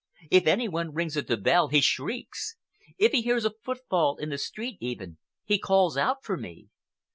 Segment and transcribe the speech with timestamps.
[0.31, 2.55] If any one rings at the bell, he shrieks.
[2.97, 6.69] If he hears a footfall in the street, even, he calls out for me.